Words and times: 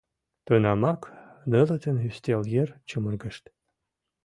Тунамак 0.45 1.01
нылытын 1.51 1.97
ӱстел 2.07 2.41
йыр 2.53 2.69
чумыргышт. 2.89 3.43